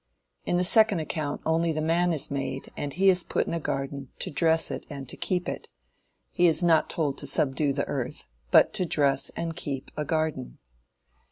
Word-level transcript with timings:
In 0.47 0.57
the 0.57 0.63
second 0.63 0.99
account 0.99 1.41
only 1.45 1.71
the 1.71 1.79
man 1.79 2.11
is 2.11 2.31
made, 2.31 2.71
and 2.75 2.91
he 2.91 3.07
is 3.11 3.23
put 3.23 3.45
in 3.45 3.53
a 3.53 3.59
garden 3.59 4.09
"to 4.17 4.31
dress 4.31 4.71
it 4.71 4.83
and 4.89 5.07
to 5.07 5.15
keep 5.15 5.47
it." 5.47 5.67
He 6.31 6.47
is 6.47 6.63
not 6.63 6.89
told 6.89 7.19
to 7.19 7.27
subdue 7.27 7.71
the 7.71 7.85
earth, 7.87 8.25
but 8.49 8.73
to 8.73 8.85
dress 8.87 9.29
and 9.35 9.55
keep 9.55 9.91
a 9.95 10.03
garden. 10.03 10.57